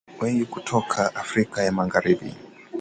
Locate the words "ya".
1.63-1.71